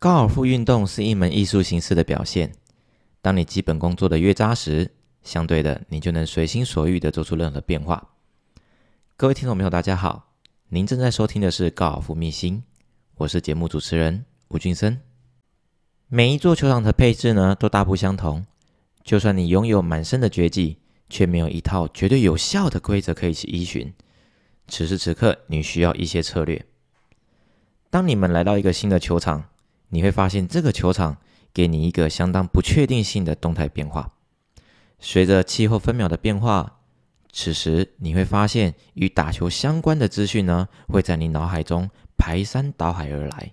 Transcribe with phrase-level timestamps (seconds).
[0.00, 2.54] 高尔夫运动是一门艺术形式的表现。
[3.20, 4.90] 当你基本功做得越扎实，
[5.22, 8.08] 相对的，你就能随心所欲地做出任何变化。
[9.18, 10.32] 各位听众朋友，大家好，
[10.70, 12.62] 您正在收听的是高尔夫秘辛，
[13.16, 14.98] 我是节目主持人吴俊生。
[16.08, 18.46] 每一座球场的配置呢，都大不相同。
[19.04, 20.78] 就算你拥有满身的绝技，
[21.10, 23.92] 却没有一套绝对有效的规则可以去依循。
[24.66, 26.64] 此时此刻，你需要一些策略。
[27.90, 29.49] 当你们来到一个新的球场，
[29.90, 31.18] 你会发现这个球场
[31.52, 34.12] 给你一个相当不确定性的动态变化。
[34.98, 36.80] 随着气候分秒的变化，
[37.32, 43.52] 此时你会发现与打球相关的资讯呢，会在你脑海中排山倒海而来。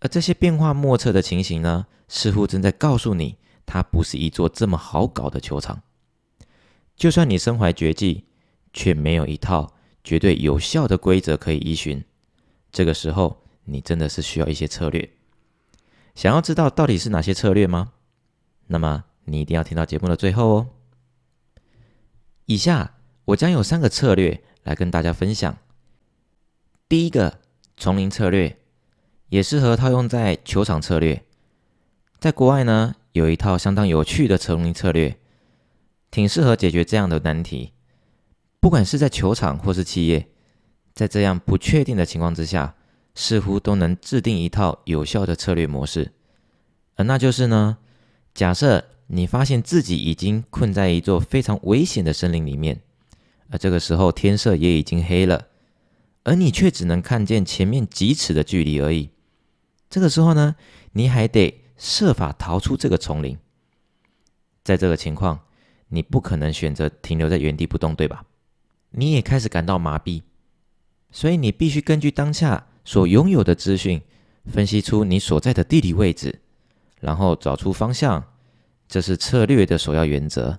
[0.00, 3.36] 而这些变化莫测的情形呢，似乎正在告诉你，
[3.66, 5.82] 它不是一座这么好搞的球场。
[6.96, 8.24] 就算你身怀绝技，
[8.72, 12.02] 却没有一套绝对有效的规则可以依循。
[12.72, 15.08] 这个时候，你真的是需要一些策略。
[16.18, 17.92] 想要知道到底是哪些策略吗？
[18.66, 19.04] 那么。
[19.30, 20.68] 你一定要听到节目的最后哦。
[22.46, 22.94] 以下
[23.26, 25.58] 我将有三个策略来跟大家分享。
[26.88, 27.38] 第一个
[27.76, 28.56] 丛林策略，
[29.28, 31.22] 也适合套用在球场策略。
[32.18, 35.18] 在国外呢，有一套相当有趣的丛林策略，
[36.10, 37.74] 挺适合解决这样的难题。
[38.58, 40.26] 不管是在球场或是企业，
[40.94, 42.74] 在这样不确定的情况之下，
[43.14, 46.12] 似乎都能制定一套有效的策略模式。
[47.04, 47.78] 那就是呢，
[48.34, 48.84] 假设。
[49.10, 52.82] 你发现自己已经困在一座非常危险的森林里面，
[53.48, 55.46] 而这个时候天色也已经黑了，
[56.24, 59.08] 而你却只能看见前面几尺的距离而已。
[59.88, 60.56] 这个时候呢，
[60.92, 63.38] 你还得设法逃出这个丛林。
[64.62, 65.40] 在这个情况，
[65.88, 68.26] 你不可能选择停留在原地不动，对吧？
[68.90, 70.20] 你也开始感到麻痹，
[71.10, 74.02] 所以你必须根据当下所拥有的资讯，
[74.52, 76.42] 分析出你所在的地理位置，
[77.00, 78.22] 然后找出方向。
[78.88, 80.58] 这是策略的首要原则。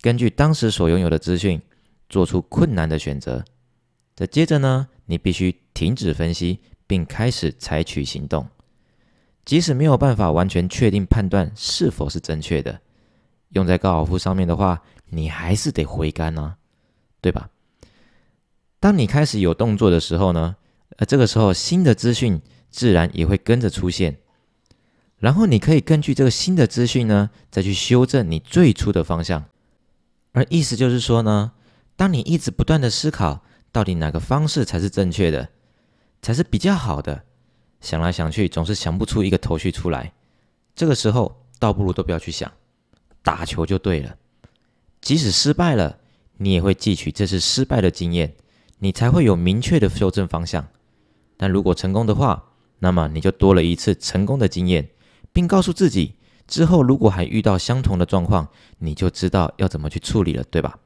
[0.00, 1.60] 根据当时所拥有的资讯，
[2.08, 3.44] 做出困难的选择。
[4.14, 8.48] 再接着呢，你必须停止分析，并开始采取行动。
[9.44, 12.80] 即使没有办法完全确定判断是否是正确的，
[13.50, 14.80] 用在高尔夫上面的话，
[15.10, 16.56] 你还是得挥杆啊，
[17.20, 17.50] 对吧？
[18.80, 20.56] 当你开始有动作的时候呢，
[20.96, 22.40] 呃，这个时候新的资讯
[22.70, 24.16] 自然也会跟着出现。
[25.22, 29.44] 然后你可以根据这个新的资讯呢，再去修正你最初的方向。
[30.32, 31.52] 而意思就是说呢，
[31.94, 35.50] 当你一直不断的思考，到底哪个方式才是正确的，
[36.22, 37.22] 才是比较好的，
[37.80, 40.12] 想来想去总是想不出一个头绪出来。
[40.74, 42.50] 这个时候倒不如都不要去想，
[43.22, 44.16] 打球就对了。
[45.00, 45.98] 即使失败了，
[46.38, 48.34] 你也会汲取这次失败的经验，
[48.80, 50.66] 你才会有明确的修正方向。
[51.36, 52.44] 但如果成功的话，
[52.80, 54.88] 那么你就多了一次成功的经验。
[55.32, 56.16] 并告诉自己，
[56.46, 58.48] 之后如果还遇到相同的状况，
[58.78, 60.78] 你就知道要怎么去处理了，对吧？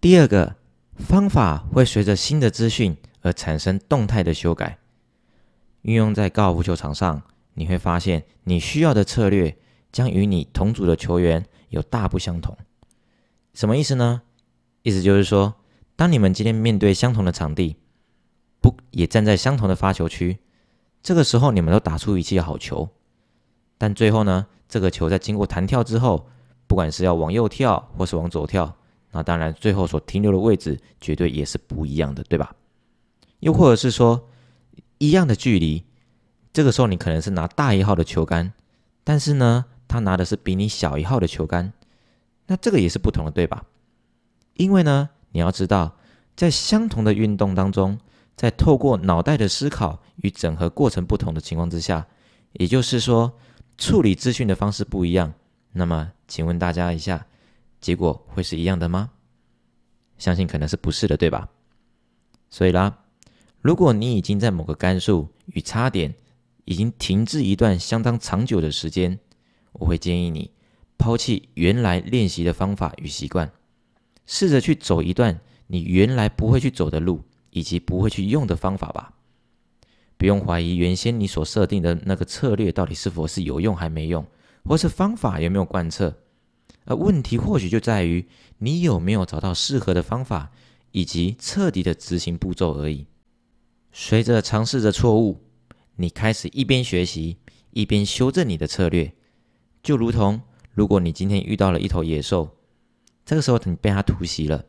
[0.00, 0.56] 第二个
[0.96, 4.78] 方法会随着新的资讯而产生动态的修改。
[5.82, 7.22] 运用在高尔夫球场上，
[7.54, 9.56] 你会发现你需要的策略
[9.90, 12.56] 将与你同组的球员有大不相同。
[13.54, 14.22] 什么意思呢？
[14.82, 15.54] 意思就是说，
[15.96, 17.76] 当你们今天面对相同的场地，
[18.60, 20.38] 不也站在相同的发球区，
[21.02, 22.88] 这个时候你们都打出一记好球。
[23.82, 26.24] 但最后呢，这个球在经过弹跳之后，
[26.68, 28.72] 不管是要往右跳或是往左跳，
[29.10, 32.54] 那当然最后所停留的位置绝对也是不一样的，对吧？
[33.40, 34.28] 又或者是说，
[34.98, 35.82] 一样的距离，
[36.52, 38.52] 这个时候你可能是拿大一号的球杆，
[39.02, 41.72] 但是呢，他拿的是比你小一号的球杆，
[42.46, 43.64] 那这个也是不同的，对吧？
[44.54, 45.96] 因为呢，你要知道，
[46.36, 47.98] 在相同的运动当中，
[48.36, 52.06] 在透过脑袋的思考与整合过程不同的情况之下，
[52.52, 53.32] 也就是说。
[53.82, 55.34] 处理资讯的方式不一样，
[55.72, 57.26] 那么请问大家一下，
[57.80, 59.10] 结果会是一样的吗？
[60.18, 61.48] 相信可能是不是的，对吧？
[62.48, 63.00] 所以啦，
[63.60, 66.14] 如果你已经在某个杆数与差点
[66.64, 69.18] 已经停滞一段相当长久的时间，
[69.72, 70.52] 我会建议你
[70.96, 73.50] 抛弃原来练习的方法与习惯，
[74.26, 79.12] 试着去走一段你原来不会去走的路以及不会去用的方法吧。
[80.22, 84.24] 不用怀疑原先你所设定的那个策略到底是否是有用还没用，
[84.64, 86.14] 或是方法有没有贯彻，
[86.84, 88.24] 而问题或许就在于
[88.58, 90.52] 你有没有找到适合的方法
[90.92, 93.08] 以及彻底的执行步骤而已。
[93.90, 95.40] 随着尝试着错误，
[95.96, 97.38] 你开始一边学习
[97.72, 99.12] 一边修正你的策略，
[99.82, 100.40] 就如同
[100.70, 102.48] 如果你今天遇到了一头野兽，
[103.26, 104.64] 这个时候你被它突袭了，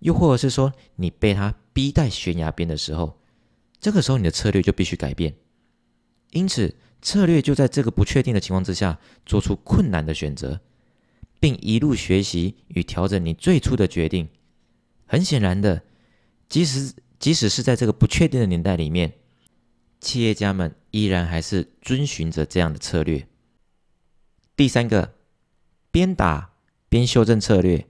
[0.00, 3.17] 又或者是说你被它逼在悬崖边的时候。
[3.80, 5.34] 这个时候，你的策略就必须改变。
[6.30, 10.60] 因此，策略就在这个不确定的情况之下，做出困难的选择，
[11.40, 14.28] 并一路学习与调整你最初的决定。
[15.06, 15.82] 很显然的，
[16.48, 19.14] 即使即使是在这个不确定的年代里面，
[20.00, 23.26] 企业家们依然还是遵循着这样的策略。
[24.54, 25.14] 第三个，
[25.90, 26.52] 边打
[26.88, 27.86] 边修正策略，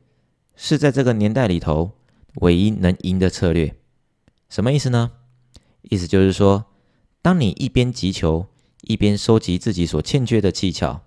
[0.55, 1.99] 是在这个年代里头
[2.37, 3.75] 唯一能赢的策略。
[4.49, 5.13] 什么意思呢？
[5.83, 6.67] 意思就是说，
[7.23, 8.47] 当你一边击球，
[8.83, 11.03] 一边收集自己所欠缺的技巧，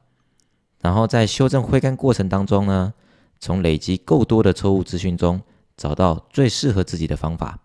[0.81, 2.93] 然后在修正挥杆过程当中呢，
[3.39, 5.41] 从累积够多的错误资讯中，
[5.77, 7.59] 找到最适合自己的方法。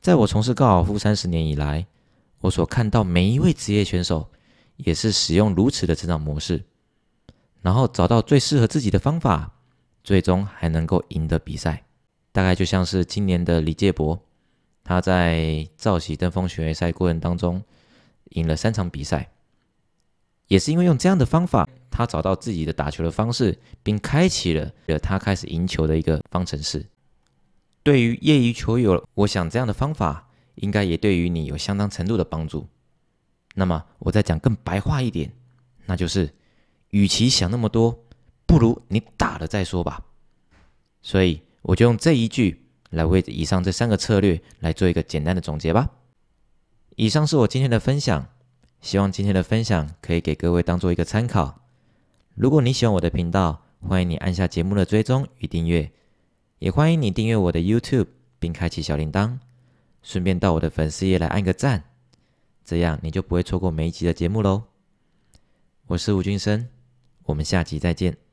[0.00, 1.86] 在我从事高尔夫三十年以来，
[2.40, 4.30] 我所看到每一位职业选手
[4.76, 6.64] 也是使用如此的成长模式，
[7.60, 9.52] 然后找到最适合自己的方法，
[10.04, 11.84] 最终还能够赢得比赛。
[12.30, 14.22] 大概就像是今年的李介博。
[14.88, 17.62] 他在造喜登峰巡回赛过程当中
[18.30, 19.30] 赢了三场比赛，
[20.46, 26.86] 也是因为用这样的方法，他找到自己的打球的方式，并开启了他开始赢球的一个方程式。
[27.82, 32.66] 对于业余球友，我想这样的方法应该也对于你有相当程度的帮助。
[33.56, 35.30] 那么，我再讲更白话一点，
[35.84, 36.32] 那就是，
[36.92, 38.06] 与其想那么多，
[38.46, 40.02] 不如你打了再说吧。
[41.02, 42.64] 所以，我就用这一句。
[42.90, 45.90] 来为以上这三个策略来做一个简单的总结吧。
[46.96, 48.26] 以上是我今天的分享，
[48.80, 51.60] 希望今天的分享可以给各位当做一个参考。
[52.34, 55.90] 如果你喜欢我的频道，欢迎你按下节目的追踪与订阅，
[56.58, 58.06] 也欢迎你订阅我的 YouTube
[58.38, 59.38] 并开启小铃铛，
[60.02, 61.84] 顺便到我的粉丝页来按个赞，
[62.64, 64.64] 这样你就不会错过每一集的节目喽。
[65.86, 66.68] 我是吴俊生，
[67.24, 68.27] 我们下集再见。